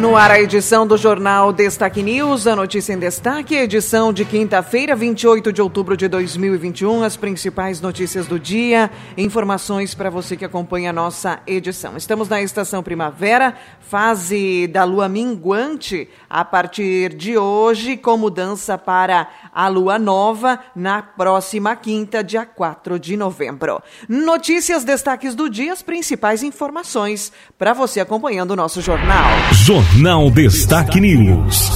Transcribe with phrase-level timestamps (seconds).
[0.00, 4.94] No ar a edição do Jornal Destaque News, a notícia em destaque, edição de quinta-feira,
[4.94, 10.90] 28 de outubro de 2021, as principais notícias do dia, informações para você que acompanha
[10.90, 11.96] a nossa edição.
[11.96, 19.28] Estamos na estação primavera, fase da lua minguante, a partir de hoje, com mudança para
[19.52, 23.82] a lua nova na próxima quinta, dia 4 de novembro.
[24.06, 29.24] Notícias, destaques do dia, as principais informações para você acompanhando o nosso jornal.
[29.52, 29.85] Jornal
[30.34, 31.70] Destaque News.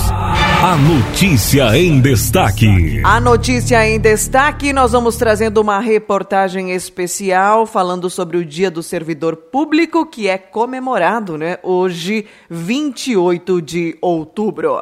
[0.63, 3.01] A notícia em destaque.
[3.05, 8.83] A notícia em destaque, nós vamos trazendo uma reportagem especial falando sobre o Dia do
[8.83, 14.81] Servidor Público, que é comemorado, né, hoje, 28 de outubro.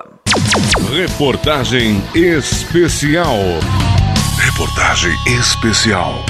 [0.92, 3.37] Reportagem especial.
[4.37, 6.25] Reportagem especial.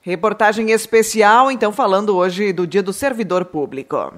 [0.00, 4.12] Reportagem especial, então, falando hoje do Dia do Servidor Público.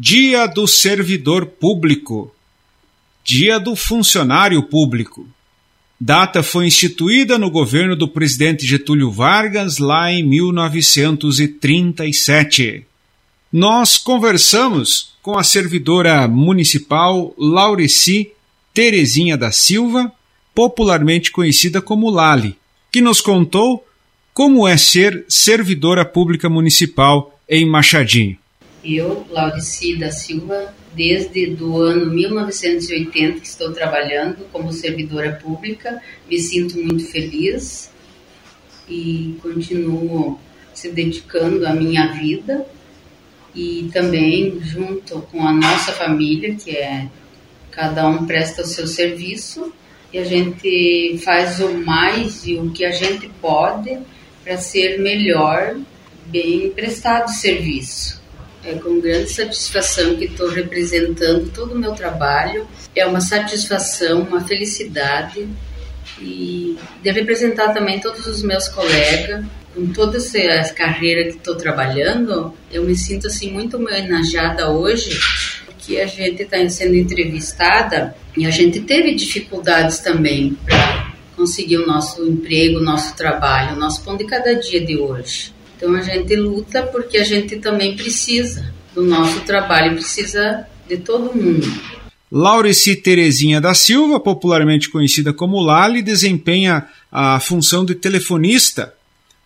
[0.00, 2.32] Dia do Servidor Público.
[3.24, 5.26] Dia do Funcionário Público.
[6.00, 12.86] Data foi instituída no governo do presidente Getúlio Vargas lá em 1937.
[13.52, 18.30] Nós conversamos com a servidora municipal Laureci
[18.72, 20.12] Terezinha da Silva,
[20.54, 22.56] popularmente conhecida como Lali,
[22.92, 23.84] que nos contou
[24.32, 28.38] como é ser servidora pública municipal em Machadinho.
[28.84, 36.78] Eu, Laurici da Silva, desde do ano 1980 estou trabalhando como servidora pública, me sinto
[36.78, 37.90] muito feliz
[38.88, 40.38] e continuo
[40.72, 42.64] se dedicando à minha vida
[43.54, 47.08] e também junto com a nossa família, que é
[47.70, 49.72] cada um presta o seu serviço
[50.12, 53.98] e a gente faz o mais e o que a gente pode
[54.42, 55.76] para ser melhor,
[56.26, 58.18] bem prestado serviço.
[58.64, 62.66] É com grande satisfação que estou representando todo o meu trabalho.
[62.94, 65.48] É uma satisfação, uma felicidade
[66.20, 69.44] e de representar também todos os meus colegas.
[69.74, 75.16] Com toda essa carreira que estou trabalhando, eu me sinto assim muito homenageada hoje,
[75.64, 81.86] porque a gente está sendo entrevistada e a gente teve dificuldades também para conseguir o
[81.86, 85.54] nosso emprego, o nosso trabalho, o nosso pão de cada dia de hoje.
[85.78, 91.32] Então a gente luta porque a gente também precisa do nosso trabalho, precisa de todo
[91.32, 91.66] mundo.
[92.30, 98.92] Laurici Terezinha da Silva, popularmente conhecida como Lali, desempenha a função de telefonista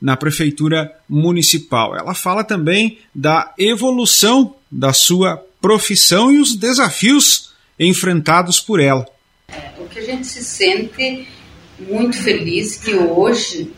[0.00, 1.94] na prefeitura municipal.
[1.94, 9.06] Ela fala também da evolução da sua profissão e os desafios enfrentados por ela.
[9.48, 11.28] É, o que a gente se sente
[11.78, 13.70] muito feliz que hoje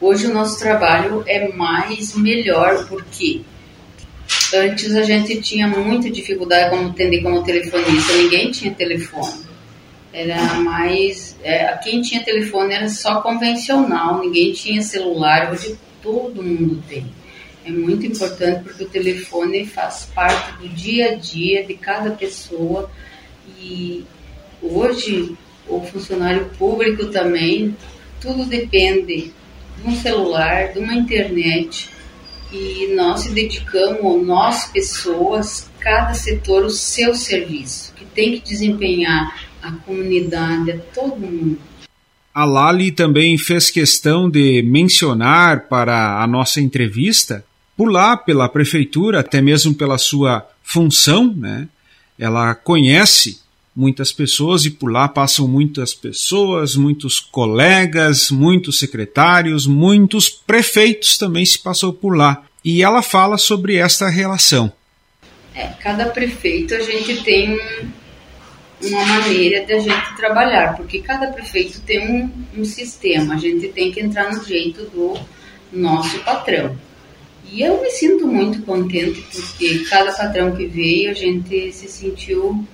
[0.00, 3.42] Hoje o nosso trabalho é mais melhor porque
[4.54, 9.44] antes a gente tinha muita dificuldade como atender como telefonista, ninguém tinha telefone.
[10.12, 11.36] Era mais.
[11.42, 17.06] É, quem tinha telefone era só convencional, ninguém tinha celular, hoje todo mundo tem.
[17.64, 22.90] É muito importante porque o telefone faz parte do dia a dia de cada pessoa
[23.58, 24.04] e
[24.62, 25.34] hoje
[25.66, 27.74] o funcionário público também,
[28.20, 29.32] tudo depende
[29.76, 31.90] de um celular, de uma internet,
[32.52, 39.44] e nós se dedicamos, nós pessoas, cada setor, o seu serviço, que tem que desempenhar
[39.62, 41.58] a comunidade, a todo mundo.
[42.32, 47.44] A Lali também fez questão de mencionar para a nossa entrevista,
[47.76, 51.68] por lá pela prefeitura, até mesmo pela sua função, né?
[52.18, 53.43] Ela conhece
[53.74, 61.44] muitas pessoas e por lá passam muitas pessoas, muitos colegas, muitos secretários, muitos prefeitos também
[61.44, 62.44] se passou por lá.
[62.64, 64.72] E ela fala sobre esta relação.
[65.54, 67.58] É, cada prefeito a gente tem
[68.82, 73.68] uma maneira de a gente trabalhar, porque cada prefeito tem um, um sistema, a gente
[73.68, 75.18] tem que entrar no jeito do
[75.72, 76.76] nosso patrão.
[77.50, 82.66] E eu me sinto muito contente porque cada patrão que veio a gente se sentiu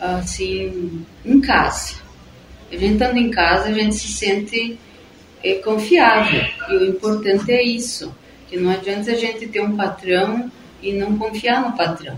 [0.00, 1.96] assim, em casa.
[2.72, 4.78] A gente estando em casa, a gente se sente
[5.42, 6.44] é, confiável.
[6.70, 8.14] E o importante é isso,
[8.48, 10.50] que não adianta a gente ter um patrão
[10.82, 12.16] e não confiar no patrão.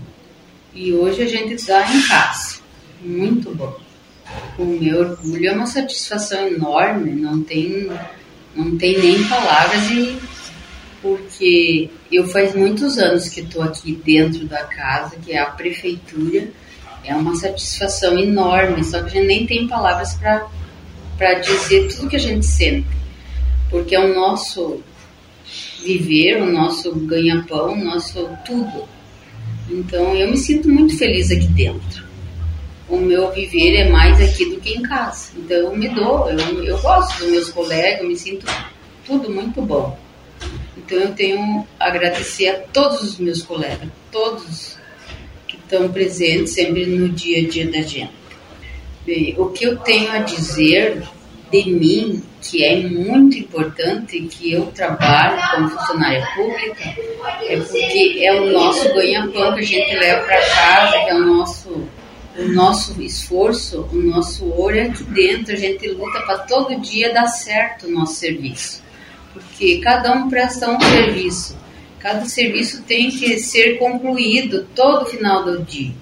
[0.73, 2.59] E hoje a gente está em casa.
[3.01, 3.77] Muito bom.
[4.57, 7.89] O meu orgulho é uma satisfação enorme, não tem,
[8.55, 10.17] não tem nem palavras e
[11.01, 16.47] porque eu faz muitos anos que estou aqui dentro da casa, que é a prefeitura,
[17.03, 22.15] é uma satisfação enorme, só que a gente nem tem palavras para dizer tudo que
[22.15, 22.87] a gente sente,
[23.69, 24.81] porque é o nosso
[25.83, 28.87] viver, o nosso ganha-pão, o nosso tudo.
[29.69, 32.03] Então eu me sinto muito feliz aqui dentro.
[32.87, 35.31] O meu viver é mais aqui do que em casa.
[35.35, 38.45] Então eu me dou, eu, eu gosto dos meus colegas, eu me sinto
[39.05, 39.97] tudo muito bom.
[40.77, 44.77] Então eu tenho a agradecer a todos os meus colegas, todos
[45.73, 48.11] estão presentes sempre no dia a dia da gente.
[49.05, 51.03] Bem, o que eu tenho a dizer
[51.51, 56.95] de mim, que é muito importante que eu trabalho como funcionária pública,
[57.43, 61.25] é porque é o nosso ganha-pão que a gente leva para casa, que é o
[61.25, 61.87] nosso,
[62.37, 67.27] o nosso esforço, o nosso olho aqui dentro, a gente luta para todo dia dar
[67.27, 68.81] certo o nosso serviço.
[69.33, 71.57] Porque cada um presta um serviço,
[72.03, 75.93] cada serviço tem que ser concluído todo final do dia.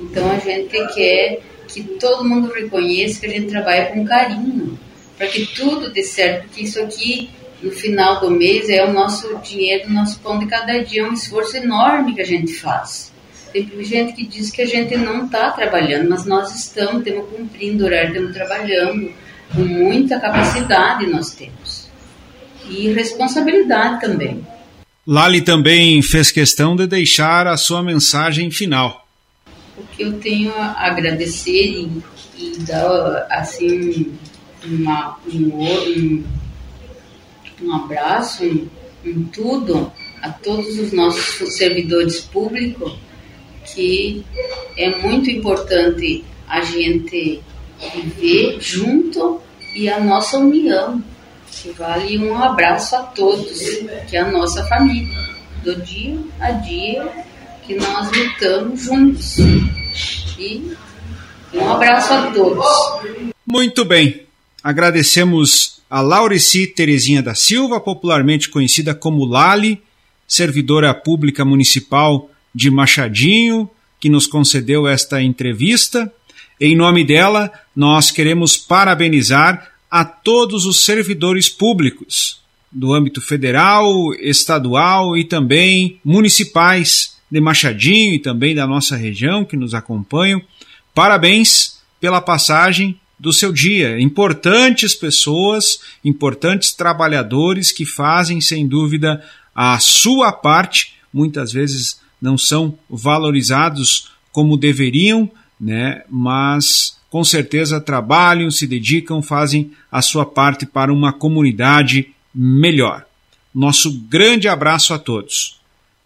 [0.00, 4.78] Então a gente quer que todo mundo reconheça que a gente trabalha com carinho
[5.18, 7.28] para que tudo dê certo, porque isso aqui,
[7.62, 11.04] no final do mês, é o nosso dinheiro, o nosso pão de cada dia, é
[11.04, 13.12] um esforço enorme que a gente faz.
[13.52, 17.84] Tem gente que diz que a gente não está trabalhando, mas nós estamos, temos cumprindo
[17.84, 19.12] o horário, estamos trabalhando,
[19.54, 21.86] com muita capacidade nós temos.
[22.66, 24.42] E responsabilidade também.
[25.06, 29.06] Lali também fez questão de deixar a sua mensagem final.
[29.76, 32.02] O que eu tenho a agradecer e,
[32.36, 34.12] e dar, assim,
[34.62, 36.22] uma, um,
[37.62, 38.68] um, abraço, um,
[39.06, 42.92] um tudo a todos os nossos servidores públicos,
[43.64, 44.22] que
[44.76, 47.40] é muito importante a gente
[47.94, 49.40] viver junto
[49.74, 51.02] e a nossa união,
[51.50, 53.60] que vale um abraço a todos,
[54.08, 55.18] que é a nossa família,
[55.62, 57.08] do dia a dia
[57.66, 59.38] que nós lutamos juntos.
[60.38, 60.72] E
[61.54, 62.64] um abraço a todos.
[63.46, 64.22] Muito bem.
[64.62, 69.82] Agradecemos a Laurici Terezinha da Silva, popularmente conhecida como Lali,
[70.26, 73.68] servidora pública municipal de Machadinho,
[73.98, 76.12] que nos concedeu esta entrevista.
[76.60, 82.40] Em nome dela, nós queremos parabenizar a todos os servidores públicos
[82.70, 89.56] do âmbito federal, estadual e também municipais de Machadinho e também da nossa região que
[89.56, 90.40] nos acompanham.
[90.94, 94.00] Parabéns pela passagem do seu dia.
[94.00, 99.22] Importantes pessoas, importantes trabalhadores que fazem, sem dúvida,
[99.54, 106.02] a sua parte, muitas vezes não são valorizados como deveriam, né?
[106.08, 113.04] mas com certeza trabalham, se dedicam, fazem a sua parte para uma comunidade melhor.
[113.52, 115.58] Nosso grande abraço a todos.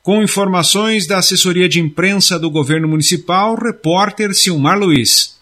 [0.03, 5.39] Com informações da assessoria de imprensa do governo municipal, repórter Silmar Luiz.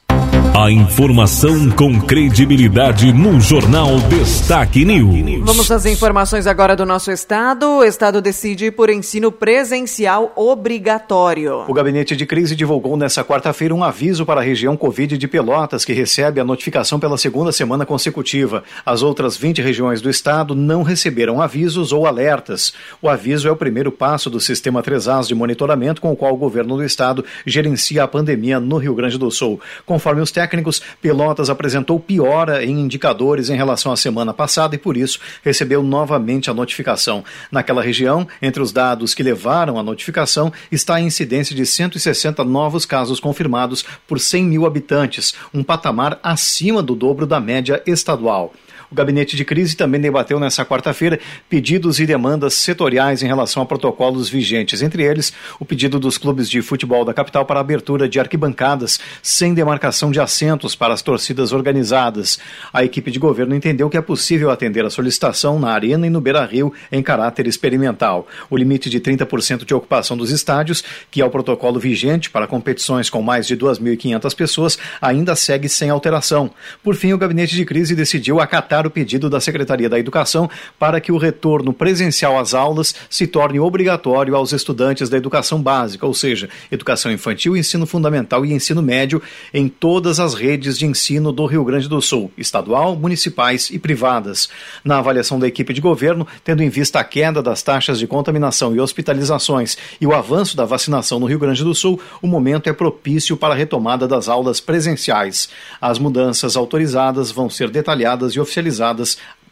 [0.51, 5.47] A informação com credibilidade no Jornal Destaque News.
[5.47, 7.79] Vamos às informações agora do nosso estado.
[7.79, 11.65] O estado decide por ensino presencial obrigatório.
[11.67, 15.87] O gabinete de crise divulgou nesta quarta-feira um aviso para a região Covid de Pelotas,
[15.87, 18.63] que recebe a notificação pela segunda semana consecutiva.
[18.85, 22.75] As outras 20 regiões do estado não receberam avisos ou alertas.
[23.01, 26.37] O aviso é o primeiro passo do sistema 3As de monitoramento com o qual o
[26.37, 29.59] governo do estado gerencia a pandemia no Rio Grande do Sul.
[29.87, 34.97] Conforme os técnicos, Pelotas apresentou piora em indicadores em relação à semana passada e, por
[34.97, 37.23] isso, recebeu novamente a notificação.
[37.51, 42.85] Naquela região, entre os dados que levaram à notificação, está a incidência de 160 novos
[42.85, 48.53] casos confirmados por 100 mil habitantes, um patamar acima do dobro da média estadual.
[48.93, 51.19] O gabinete de crise também debateu nesta quarta-feira
[51.49, 56.47] pedidos e demandas setoriais em relação a protocolos vigentes, entre eles o pedido dos clubes
[56.47, 61.53] de futebol da capital para abertura de arquibancadas sem demarcação de assentos para as torcidas
[61.53, 62.39] organizadas.
[62.71, 66.21] A equipe de governo entendeu que é possível atender a solicitação na Arena e no
[66.21, 68.29] Beira-Rio em caráter experimental.
[68.51, 73.09] O limite de 30% de ocupação dos estádios, que é o protocolo vigente para competições
[73.09, 76.51] com mais de 2.500 pessoas, ainda segue sem alteração.
[76.83, 80.49] Por fim, o gabinete de crise decidiu acatar o pedido da Secretaria da Educação
[80.79, 86.07] para que o retorno presencial às aulas se torne obrigatório aos estudantes da educação básica,
[86.07, 89.23] ou seja, educação infantil, ensino fundamental e ensino médio
[89.53, 94.49] em todas as redes de ensino do Rio Grande do Sul, estadual, municipais e privadas.
[94.85, 98.75] Na avaliação da equipe de governo, tendo em vista a queda das taxas de contaminação
[98.75, 102.73] e hospitalizações e o avanço da vacinação no Rio Grande do Sul, o momento é
[102.73, 105.49] propício para a retomada das aulas presenciais.
[105.81, 108.72] As mudanças autorizadas vão ser detalhadas e oficializadas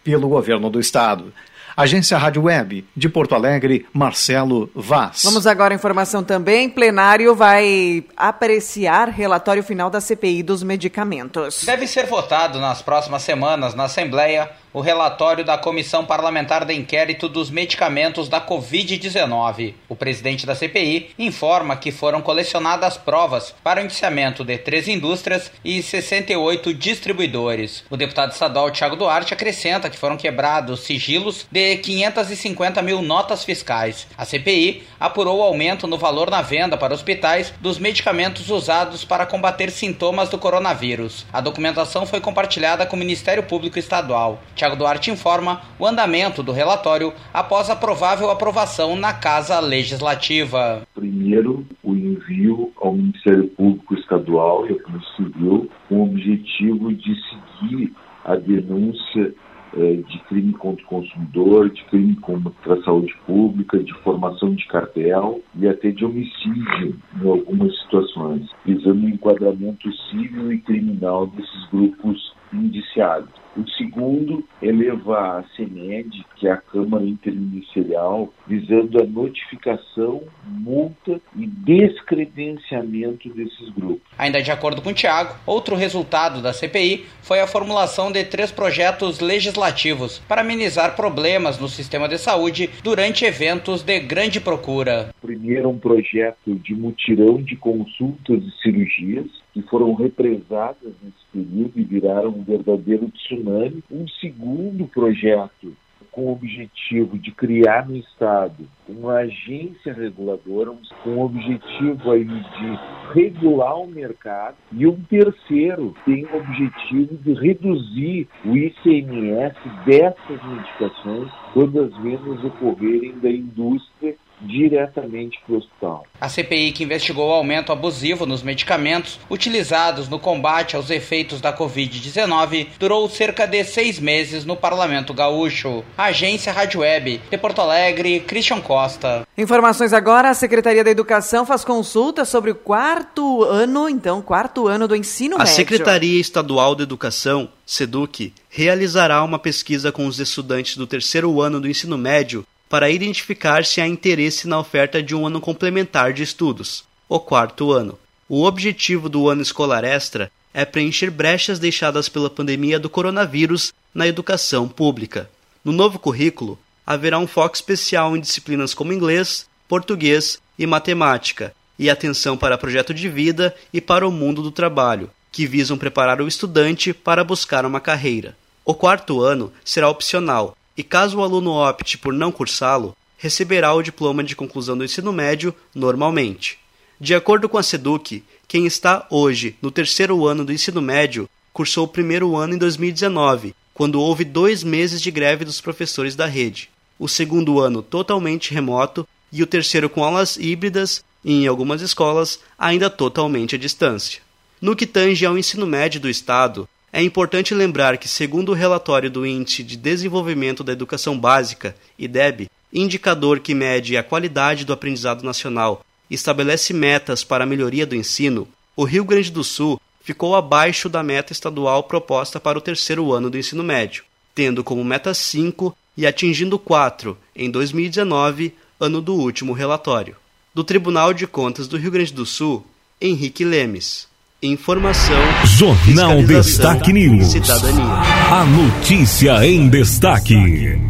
[0.02, 1.32] pelo governo do estado.
[1.76, 5.22] Agência Rádio Web, de Porto Alegre, Marcelo Vaz.
[5.24, 6.68] Vamos agora à informação também.
[6.68, 11.62] Plenário vai apreciar relatório final da CPI dos medicamentos.
[11.64, 17.28] Deve ser votado nas próximas semanas na Assembleia o relatório da Comissão Parlamentar de Inquérito
[17.28, 19.74] dos Medicamentos da Covid-19.
[19.88, 25.50] O presidente da CPI informa que foram colecionadas provas para o indiciamento de três indústrias
[25.64, 27.84] e 68 distribuidores.
[27.90, 34.06] O deputado estadual Tiago Duarte acrescenta que foram quebrados sigilos de 550 mil notas fiscais.
[34.16, 39.26] A CPI apurou o aumento no valor na venda para hospitais dos medicamentos usados para
[39.26, 41.26] combater sintomas do coronavírus.
[41.32, 44.40] A documentação foi compartilhada com o Ministério Público Estadual.
[44.60, 50.82] Tiago Duarte informa o andamento do relatório após a provável aprovação na Casa Legislativa.
[50.94, 57.16] Primeiro, o envio ao Ministério Público Estadual e à Polícia Civil com o objetivo de
[57.30, 59.32] seguir a denúncia
[59.78, 64.66] eh, de crime contra o consumidor, de crime contra a saúde pública, de formação de
[64.66, 71.70] cartel e até de homicídio em algumas situações, visando o enquadramento civil e criminal desses
[71.72, 73.30] grupos indiciados.
[73.56, 81.46] O segundo levar a CEMED, que é a Câmara Interministerial, visando a notificação, multa e
[81.46, 84.06] descredenciamento desses grupos.
[84.16, 88.52] Ainda de acordo com o Tiago, outro resultado da CPI foi a formulação de três
[88.52, 95.12] projetos legislativos para amenizar problemas no sistema de saúde durante eventos de grande procura.
[95.20, 101.84] Primeiro, um projeto de mutirão de consultas e cirurgias que foram represadas nesse período e
[101.84, 103.82] viraram um verdadeiro tsunami.
[103.90, 105.74] Um segundo projeto
[106.10, 110.72] com o objetivo de criar no Estado uma agência reguladora,
[111.04, 117.34] com o objetivo aí de regular o mercado, e um terceiro tem o objetivo de
[117.34, 126.06] reduzir o ICMS dessas medicações quando as vendas ocorrerem da indústria diretamente para o hospital.
[126.20, 131.56] A CPI que investigou o aumento abusivo nos medicamentos utilizados no combate aos efeitos da
[131.56, 135.84] Covid-19 durou cerca de seis meses no Parlamento Gaúcho.
[135.96, 139.26] Agência Rádio Web, de Porto Alegre, Christian Costa.
[139.36, 144.86] Informações agora, a Secretaria da Educação faz consulta sobre o quarto ano, então, quarto ano
[144.86, 145.52] do ensino a médio.
[145.52, 151.60] A Secretaria Estadual de Educação, SEDUC, realizará uma pesquisa com os estudantes do terceiro ano
[151.60, 156.22] do ensino médio para identificar se há interesse na oferta de um ano complementar de
[156.22, 157.98] estudos, o quarto ano.
[158.28, 164.06] O objetivo do ano escolar extra é preencher brechas deixadas pela pandemia do coronavírus na
[164.06, 165.28] educação pública.
[165.64, 171.90] No novo currículo, haverá um foco especial em disciplinas como inglês, português e matemática, e
[171.90, 176.28] atenção para projeto de vida e para o mundo do trabalho, que visam preparar o
[176.28, 178.36] estudante para buscar uma carreira.
[178.64, 183.82] O quarto ano será opcional e caso o aluno opte por não cursá-lo, receberá o
[183.82, 186.58] diploma de conclusão do ensino médio normalmente.
[186.98, 191.84] De acordo com a SEDUC, quem está hoje no terceiro ano do ensino médio cursou
[191.84, 196.70] o primeiro ano em 2019, quando houve dois meses de greve dos professores da rede.
[196.98, 202.40] O segundo ano totalmente remoto e o terceiro com aulas híbridas e, em algumas escolas,
[202.58, 204.22] ainda totalmente à distância.
[204.62, 209.08] No que tange ao ensino médio do Estado, é importante lembrar que, segundo o relatório
[209.08, 215.22] do Índice de Desenvolvimento da Educação Básica, IDEB, indicador que mede a qualidade do aprendizado
[215.22, 220.34] nacional e estabelece metas para a melhoria do ensino, o Rio Grande do Sul ficou
[220.34, 224.04] abaixo da meta estadual proposta para o terceiro ano do ensino médio,
[224.34, 230.16] tendo como meta 5 e atingindo 4 em 2019, ano do último relatório.
[230.52, 232.66] Do Tribunal de Contas do Rio Grande do Sul,
[233.00, 234.09] Henrique Lemes.
[234.42, 235.18] Informação.
[235.44, 237.32] Jornal Destaque News.
[237.32, 237.84] Cidadania.
[238.32, 240.80] A notícia em destaque.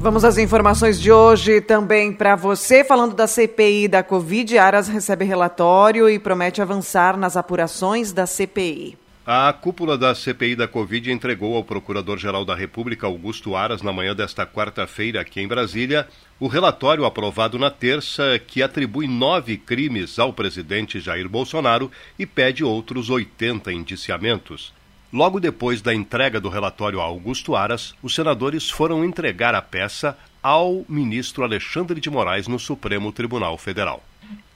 [0.00, 2.82] Vamos às informações de hoje também para você.
[2.82, 8.98] Falando da CPI da Covid, Aras recebe relatório e promete avançar nas apurações da CPI.
[9.30, 14.16] A cúpula da CPI da Covid entregou ao Procurador-Geral da República, Augusto Aras, na manhã
[14.16, 16.08] desta quarta-feira, aqui em Brasília,
[16.40, 22.64] o relatório aprovado na terça que atribui nove crimes ao presidente Jair Bolsonaro e pede
[22.64, 24.72] outros 80 indiciamentos.
[25.12, 30.16] Logo depois da entrega do relatório a Augusto Aras, os senadores foram entregar a peça
[30.42, 34.02] ao ministro Alexandre de Moraes no Supremo Tribunal Federal.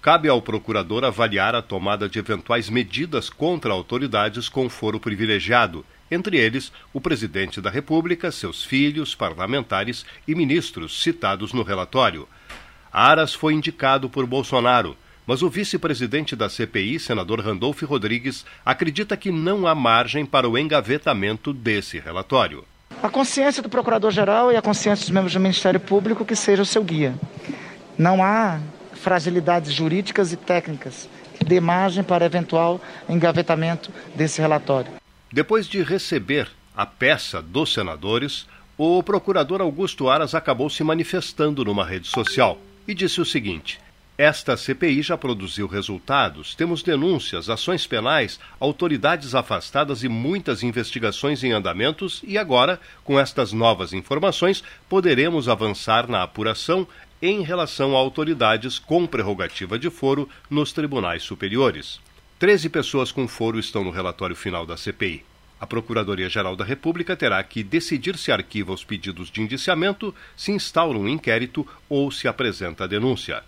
[0.03, 6.37] Cabe ao procurador avaliar a tomada de eventuais medidas contra autoridades com foro privilegiado, entre
[6.37, 12.29] eles o presidente da República, seus filhos, parlamentares e ministros citados no relatório.
[12.93, 19.31] Aras foi indicado por Bolsonaro, mas o vice-presidente da CPI, senador Randolph Rodrigues, acredita que
[19.31, 22.65] não há margem para o engavetamento desse relatório.
[23.01, 26.67] A consciência do procurador-geral e a consciência dos membros do Ministério Público que seja o
[26.67, 27.15] seu guia.
[27.97, 28.59] Não há
[29.03, 34.93] fragilidades jurídicas e técnicas que dê margem para eventual engavetamento desse relatório.
[35.31, 38.47] Depois de receber a peça dos senadores,
[38.79, 43.81] o procurador Augusto Aras acabou se manifestando numa rede social e disse o seguinte:
[44.17, 46.55] esta CPI já produziu resultados.
[46.55, 53.53] Temos denúncias, ações penais, autoridades afastadas e muitas investigações em andamentos, e agora, com estas
[53.53, 56.87] novas informações, poderemos avançar na apuração
[57.23, 62.01] em relação a autoridades com prerrogativa de foro nos tribunais superiores.
[62.37, 65.25] Treze pessoas com foro estão no relatório final da CPI.
[65.61, 70.99] A Procuradoria-Geral da República terá que decidir se arquiva os pedidos de indiciamento, se instaura
[70.99, 73.45] um inquérito ou se apresenta a denúncia.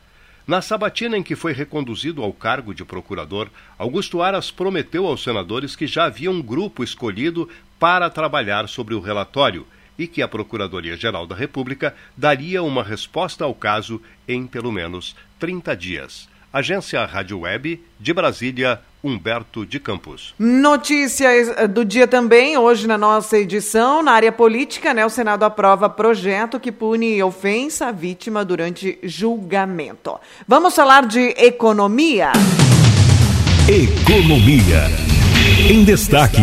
[0.46, 5.74] Na sabatina em que foi reconduzido ao cargo de procurador, Augusto Aras prometeu aos senadores
[5.74, 7.48] que já havia um grupo escolhido
[7.80, 9.66] para trabalhar sobre o relatório
[9.98, 15.76] e que a Procuradoria-Geral da República daria uma resposta ao caso em pelo menos 30
[15.76, 16.28] dias.
[16.54, 20.34] Agência Rádio Web de Brasília, Humberto de Campos.
[20.38, 25.42] Notícias eh, do dia também, hoje na nossa edição, na área política, né, o Senado
[25.44, 30.16] aprova projeto que pune ofensa à vítima durante julgamento.
[30.46, 32.30] Vamos falar de economia.
[33.68, 35.13] Economia.
[35.46, 36.38] Em destaque.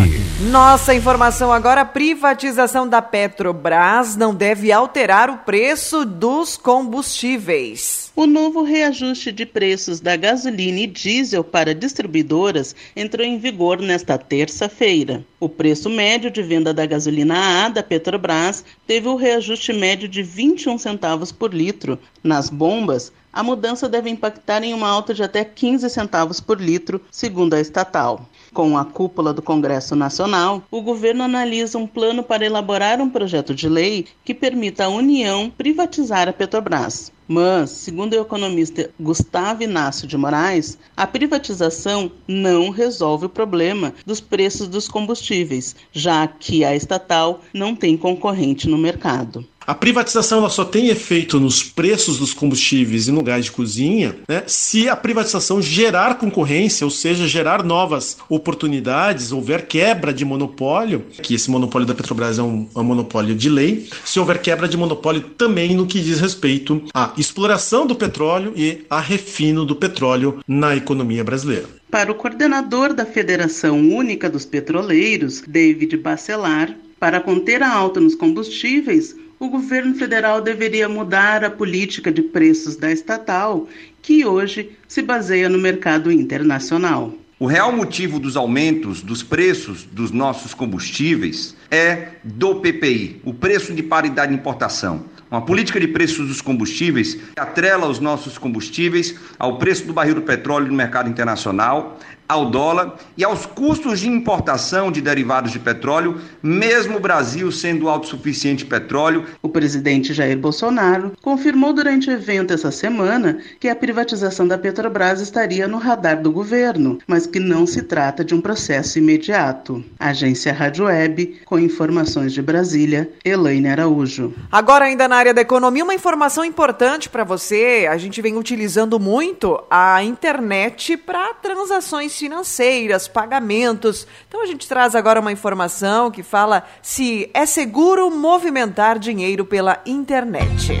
[0.48, 8.12] Nossa informação agora: privatização da Petrobras não deve alterar o preço dos combustíveis.
[8.14, 14.16] O novo reajuste de preços da gasolina e diesel para distribuidoras entrou em vigor nesta
[14.16, 15.24] terça-feira.
[15.40, 20.22] O preço médio de venda da gasolina A da Petrobras teve o reajuste médio de
[20.22, 21.98] 21 centavos por litro.
[22.22, 27.00] Nas bombas, a mudança deve impactar em uma alta de até 15 centavos por litro,
[27.10, 28.28] segundo a estatal.
[28.52, 33.54] Com a cúpula do Congresso Nacional, o governo analisa um plano para elaborar um projeto
[33.54, 37.10] de lei que permita à União privatizar a Petrobras.
[37.26, 44.20] Mas, segundo o economista Gustavo Inácio de Moraes, a privatização não resolve o problema dos
[44.20, 49.46] preços dos combustíveis, já que a estatal não tem concorrente no mercado.
[49.66, 54.16] A privatização ela só tem efeito nos preços dos combustíveis e no gás de cozinha
[54.28, 61.04] né, se a privatização gerar concorrência, ou seja, gerar novas oportunidades, houver quebra de monopólio,
[61.22, 64.68] que esse monopólio da Petrobras é um, é um monopólio de lei, se houver quebra
[64.68, 69.76] de monopólio também no que diz respeito à exploração do petróleo e a refino do
[69.76, 71.66] petróleo na economia brasileira.
[71.90, 78.14] Para o coordenador da Federação Única dos Petroleiros, David Bacelar, para conter a alta nos
[78.14, 83.66] combustíveis, o governo federal deveria mudar a política de preços da estatal,
[84.00, 87.12] que hoje se baseia no mercado internacional.
[87.40, 93.74] O real motivo dos aumentos dos preços dos nossos combustíveis é do PPI, o preço
[93.74, 95.06] de paridade de importação.
[95.28, 100.22] Uma política de preços dos combustíveis atrela os nossos combustíveis ao preço do barril do
[100.22, 101.98] petróleo no mercado internacional,
[102.32, 107.88] ao dólar e aos custos de importação de derivados de petróleo, mesmo o Brasil sendo
[107.88, 109.26] autossuficiente em petróleo.
[109.42, 115.20] O presidente Jair Bolsonaro confirmou durante o evento essa semana que a privatização da Petrobras
[115.20, 119.84] estaria no radar do governo, mas que não se trata de um processo imediato.
[119.98, 124.32] Agência Rádio Web, com informações de Brasília, Elaine Araújo.
[124.50, 127.86] Agora, ainda na área da economia, uma informação importante para você.
[127.90, 134.06] A gente vem utilizando muito a internet para transações financeiras, pagamentos.
[134.28, 139.82] Então a gente traz agora uma informação que fala se é seguro movimentar dinheiro pela
[139.84, 140.80] internet.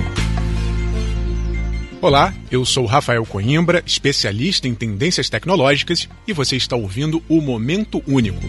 [2.00, 8.00] Olá, eu sou Rafael Coimbra, especialista em tendências tecnológicas, e você está ouvindo o Momento
[8.06, 8.40] Único.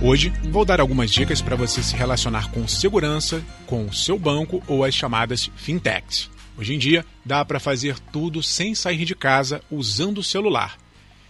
[0.00, 4.62] Hoje vou dar algumas dicas para você se relacionar com segurança com o seu banco
[4.68, 6.30] ou as chamadas fintechs.
[6.58, 10.76] Hoje em dia, dá para fazer tudo sem sair de casa usando o celular.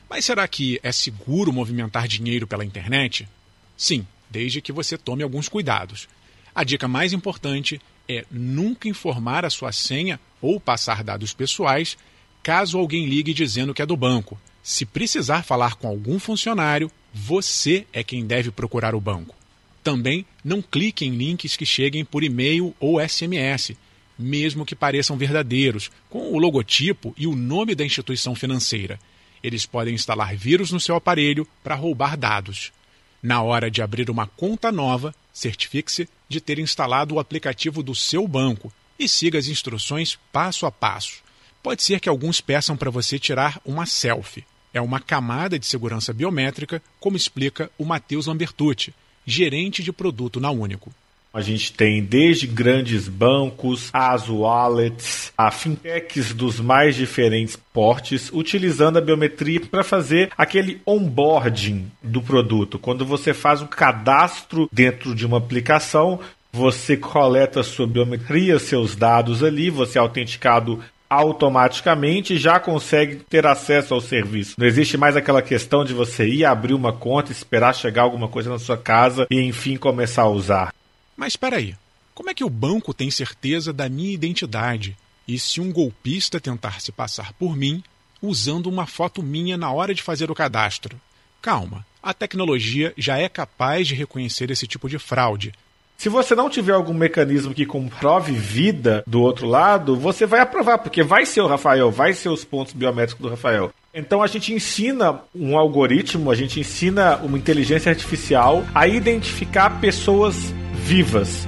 [0.09, 3.29] Mas será que é seguro movimentar dinheiro pela internet?
[3.77, 6.09] Sim, desde que você tome alguns cuidados.
[6.55, 11.99] A dica mais importante é nunca informar a sua senha ou passar dados pessoais
[12.43, 14.41] caso alguém ligue dizendo que é do banco.
[14.62, 19.35] Se precisar falar com algum funcionário, Você é quem deve procurar o banco.
[19.83, 23.75] Também não clique em links que cheguem por e-mail ou SMS,
[24.18, 28.98] mesmo que pareçam verdadeiros, com o logotipo e o nome da instituição financeira.
[29.42, 32.72] Eles podem instalar vírus no seu aparelho para roubar dados.
[33.22, 38.26] Na hora de abrir uma conta nova, certifique-se de ter instalado o aplicativo do seu
[38.26, 41.22] banco e siga as instruções passo a passo.
[41.62, 44.44] Pode ser que alguns peçam para você tirar uma selfie.
[44.72, 48.94] É uma camada de segurança biométrica, como explica o Matheus Lambertucci,
[49.26, 50.92] gerente de produto na Único.
[51.33, 58.97] A gente tem desde grandes bancos, as wallets, a fintechs dos mais diferentes portes, utilizando
[58.97, 62.79] a biometria para fazer aquele onboarding do produto.
[62.79, 66.19] Quando você faz um cadastro dentro de uma aplicação,
[66.53, 73.95] você coleta sua biometria, seus dados ali, você é autenticado automaticamente já consegue ter acesso
[73.95, 74.57] ao serviço.
[74.59, 78.51] Não existe mais aquela questão de você ir abrir uma conta, esperar chegar alguma coisa
[78.51, 80.75] na sua casa e enfim começar a usar.
[81.18, 81.74] Mas espera aí,
[82.14, 84.96] como é que o banco tem certeza da minha identidade?
[85.26, 87.83] E se um golpista tentar se passar por mim
[88.22, 90.98] usando uma foto minha na hora de fazer o cadastro?
[91.42, 95.52] Calma, a tecnologia já é capaz de reconhecer esse tipo de fraude,
[95.96, 100.78] se você não tiver algum mecanismo que comprove vida do outro lado, você vai aprovar,
[100.78, 103.72] porque vai ser o Rafael, vai ser os pontos biométricos do Rafael.
[103.92, 110.54] Então a gente ensina um algoritmo, a gente ensina uma inteligência artificial a identificar pessoas
[110.88, 111.46] vivas.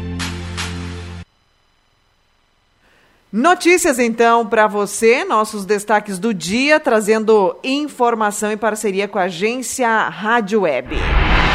[3.33, 9.89] Notícias então para você, nossos destaques do dia, trazendo informação em parceria com a agência
[10.09, 10.97] Rádio Web.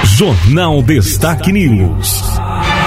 [0.04, 2.24] Jornal Destaque News.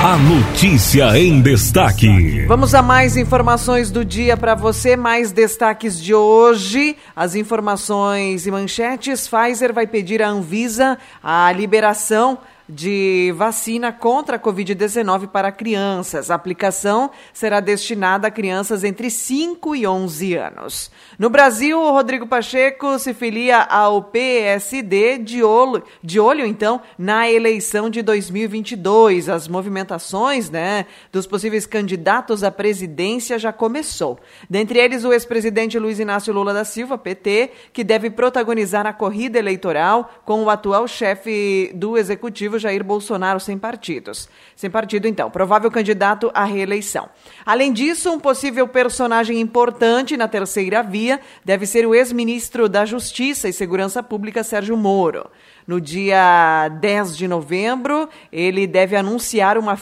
[0.02, 2.46] A notícia em destaque.
[2.46, 6.96] Vamos a mais informações do dia para você, mais destaques de hoje.
[7.14, 9.28] As informações e manchetes.
[9.28, 16.30] Pfizer vai pedir à Anvisa a liberação de vacina contra a Covid-19 para crianças.
[16.30, 20.90] A aplicação será destinada a crianças entre 5 e 11 anos.
[21.18, 27.88] No Brasil, Rodrigo Pacheco se filia ao PSD de olho, de olho então na eleição
[27.88, 29.28] de 2022.
[29.28, 34.18] As movimentações, né, dos possíveis candidatos à presidência já começou.
[34.48, 39.38] Dentre eles, o ex-presidente Luiz Inácio Lula da Silva, PT, que deve protagonizar a corrida
[39.38, 44.28] eleitoral com o atual chefe do executivo Jair Bolsonaro sem partidos.
[44.54, 47.08] Sem partido, então, provável candidato à reeleição.
[47.44, 53.48] Além disso, um possível personagem importante na terceira via deve ser o ex-ministro da Justiça
[53.48, 55.30] e Segurança Pública, Sérgio Moro.
[55.68, 59.78] No dia 10 de novembro, ele deve anunciar uma,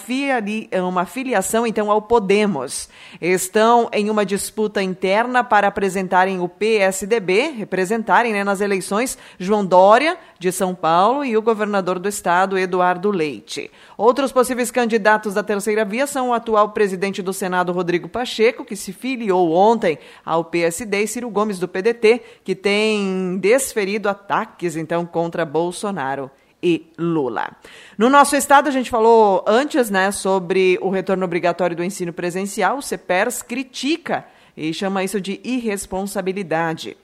[0.84, 2.88] uma filiação então ao Podemos.
[3.20, 10.18] Estão em uma disputa interna para apresentarem o PSDB, representarem né, nas eleições João Dória,
[10.40, 13.70] de São Paulo, e o governador do estado, Eduardo Leite.
[13.96, 18.76] Outros possíveis candidatos da terceira via são o atual presidente do Senado, Rodrigo Pacheco, que
[18.76, 25.06] se filiou ontem ao PSD, e Ciro Gomes, do PDT, que tem desferido ataques então
[25.06, 26.30] contra Bolsonaro.
[26.62, 27.52] E Lula.
[27.98, 32.78] No nosso estado, a gente falou antes né, sobre o retorno obrigatório do ensino presencial.
[32.78, 34.24] O CEPERS critica
[34.56, 36.96] e chama isso de irresponsabilidade.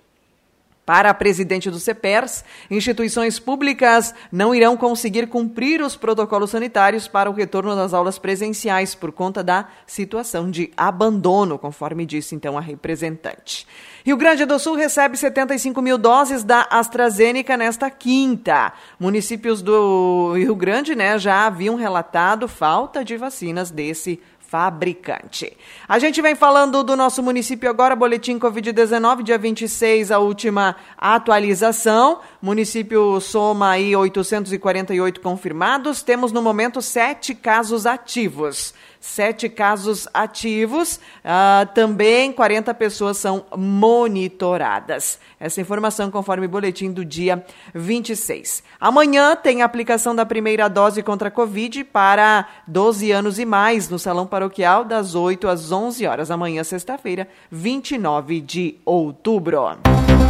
[0.84, 7.30] Para a presidente do CEPERS, instituições públicas não irão conseguir cumprir os protocolos sanitários para
[7.30, 12.60] o retorno das aulas presenciais por conta da situação de abandono, conforme disse então a
[12.60, 13.64] representante.
[14.04, 18.72] Rio Grande do Sul recebe 75 mil doses da AstraZeneca nesta quinta.
[18.98, 24.20] Municípios do Rio Grande né, já haviam relatado falta de vacinas desse
[24.52, 25.56] fabricante.
[25.88, 32.20] A gente vem falando do nosso município agora, boletim Covid-19, dia 26, a última atualização.
[32.42, 36.02] Município soma aí 848 confirmados.
[36.02, 45.18] Temos no momento sete casos ativos sete casos ativos, uh, também 40 pessoas são monitoradas.
[45.40, 48.62] Essa informação conforme o boletim do dia 26.
[48.80, 53.88] Amanhã tem a aplicação da primeira dose contra a Covid para 12 anos e mais
[53.88, 56.30] no Salão Paroquial, das 8 às 11 horas.
[56.30, 59.76] Amanhã, sexta-feira, 29 de outubro.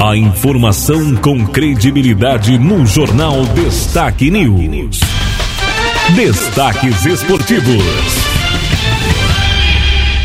[0.03, 5.01] A informação com credibilidade no Jornal Destaque News.
[6.17, 8.32] Destaques esportivos.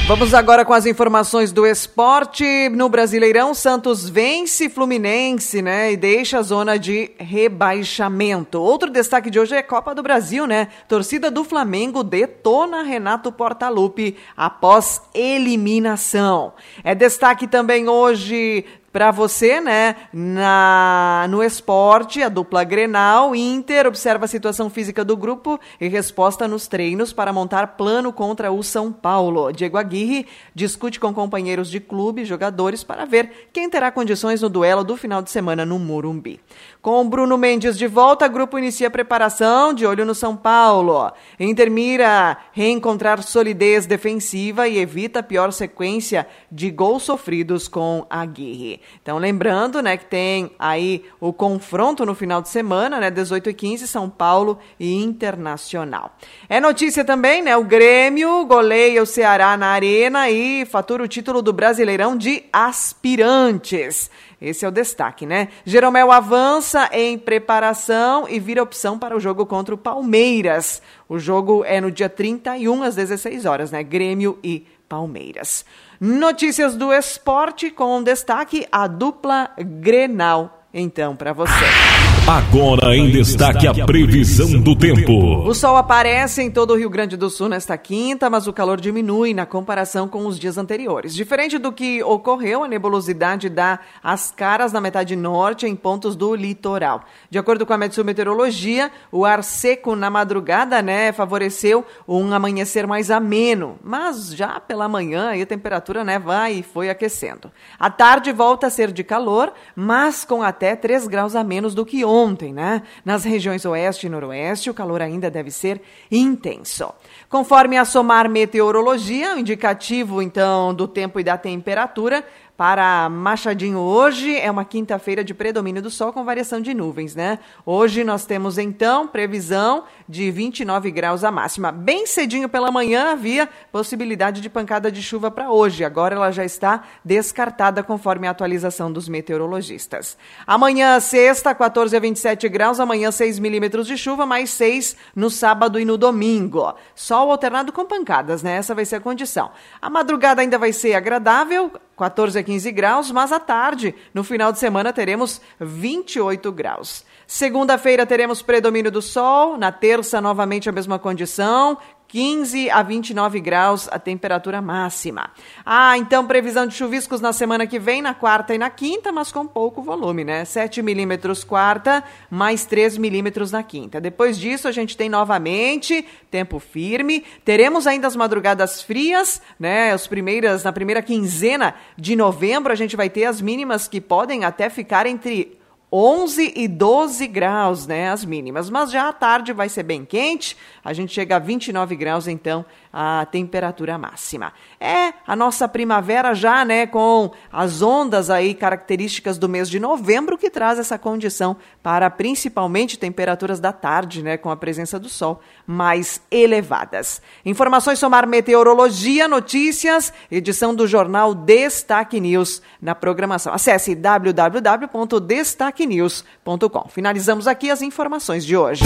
[0.07, 2.69] Vamos agora com as informações do esporte.
[2.69, 5.91] No Brasileirão, Santos vence Fluminense, né?
[5.91, 8.57] E deixa a zona de rebaixamento.
[8.57, 10.69] Outro destaque de hoje é Copa do Brasil, né?
[10.87, 16.53] Torcida do Flamengo detona Renato Portaluppi após eliminação.
[16.85, 18.63] É destaque também hoje
[18.97, 19.95] para você, né?
[20.11, 26.47] Na, no esporte, a dupla Grenal, Inter observa a situação física do grupo e resposta
[26.47, 29.51] nos treinos para montar plano contra o São Paulo.
[29.51, 34.83] Diego Aguirre discute com companheiros de clube jogadores para ver quem terá condições no duelo
[34.83, 36.39] do final de semana no Morumbi.
[36.81, 41.11] Com Bruno Mendes de volta, grupo inicia a preparação de olho no São Paulo.
[41.39, 48.81] Inter mira reencontrar solidez defensiva e evita a pior sequência de gols sofridos com Aguirre.
[49.01, 53.53] Então, lembrando, né, que tem aí o confronto no final de semana, né, 18 e
[53.53, 56.15] 15, São Paulo e Internacional.
[56.49, 61.41] É notícia também, né, o Grêmio goleia o Ceará na Arena e fatura o título
[61.41, 64.09] do Brasileirão de aspirantes.
[64.39, 65.47] Esse é o destaque, né?
[65.65, 70.79] Jeromel avança em preparação e vira opção para o jogo contra o Palmeiras.
[71.09, 73.81] O jogo é no dia 31 às 16 horas, né?
[73.81, 75.65] Grêmio e Palmeiras.
[75.99, 80.63] Notícias do esporte com destaque a dupla Grenal.
[80.71, 81.86] Então, para você.
[82.27, 85.47] Agora em destaque a previsão do tempo.
[85.47, 88.81] O sol aparece em todo o Rio Grande do Sul nesta quinta, mas o calor
[88.81, 91.15] diminui na comparação com os dias anteriores.
[91.15, 96.35] Diferente do que ocorreu, a nebulosidade dá as caras na metade norte em pontos do
[96.35, 97.05] litoral.
[97.29, 102.85] De acordo com a Metsu Meteorologia, o ar seco na madrugada, né, favoreceu um amanhecer
[102.85, 107.49] mais ameno, mas já pela manhã a temperatura, né, vai e foi aquecendo.
[107.79, 111.85] A tarde volta a ser de calor, mas com até 3 graus a menos do
[111.85, 112.83] que ontem ontem, né?
[113.05, 116.91] Nas regiões oeste e noroeste, o calor ainda deve ser intenso.
[117.29, 122.23] Conforme a SOMAR Meteorologia, o indicativo então do tempo e da temperatura
[122.57, 127.37] para Machadinho hoje é uma quinta-feira de predomínio do sol com variação de nuvens, né?
[127.63, 131.71] Hoje nós temos então previsão de 29 graus a máxima.
[131.71, 135.83] Bem cedinho pela manhã havia possibilidade de pancada de chuva para hoje.
[135.83, 140.17] Agora ela já está descartada conforme a atualização dos meteorologistas.
[140.45, 145.79] Amanhã, sexta, 14 a 27 graus, amanhã 6 milímetros de chuva, mais 6 no sábado
[145.79, 146.73] e no domingo.
[146.95, 148.57] Sol alternado com pancadas, né?
[148.57, 149.51] Essa vai ser a condição.
[149.81, 154.51] A madrugada ainda vai ser agradável, 14 a 15 graus, mas à tarde, no final
[154.51, 157.03] de semana, teremos 28 graus.
[157.27, 163.89] Segunda-feira teremos predomínio do sol, na terça, novamente a mesma condição, 15 a 29 graus
[163.91, 165.29] a temperatura máxima.
[165.65, 169.29] Ah, então previsão de chuviscos na semana que vem, na quarta e na quinta, mas
[169.29, 170.45] com pouco volume, né?
[170.45, 173.99] 7 milímetros quarta, mais 3 milímetros na quinta.
[173.99, 177.25] Depois disso, a gente tem novamente tempo firme.
[177.43, 179.91] Teremos ainda as madrugadas frias, né?
[179.91, 184.45] As primeiras, na primeira quinzena de novembro, a gente vai ter as mínimas que podem
[184.45, 185.57] até ficar entre
[185.91, 190.57] 11 e 12 graus, né, as mínimas, mas já à tarde vai ser bem quente,
[190.83, 192.65] a gente chega a 29 graus então
[192.99, 194.51] a temperatura máxima.
[194.79, 200.35] É a nossa primavera já, né, com as ondas aí características do mês de novembro
[200.35, 205.39] que traz essa condição para principalmente temperaturas da tarde, né, com a presença do sol
[205.67, 207.21] mais elevadas.
[207.45, 213.53] Informações sobre meteorologia, notícias, edição do jornal Destaque News na programação.
[213.53, 216.89] Acesse www.destaquenews.com.
[216.89, 218.85] Finalizamos aqui as informações de hoje.